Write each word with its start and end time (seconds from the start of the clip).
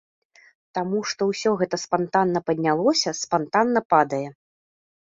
Таму 0.77 1.01
што 1.11 1.27
ўсё 1.33 1.51
гэта 1.61 1.81
спантанна 1.85 2.39
паднялося, 2.49 3.17
спантанна 3.23 3.79
падае. 3.97 4.25